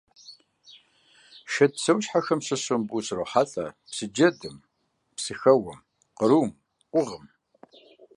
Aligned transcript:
Шэд 1.51 1.71
псэущхьэхэм 1.77 2.39
щыщу 2.45 2.77
мыбы 2.79 2.93
ущрохьэлӀэ 2.97 3.65
псы 3.91 4.05
джэдым, 4.13 4.57
псыхэуэм, 5.15 5.79
кърум, 6.17 6.49
къугъым. 6.91 7.25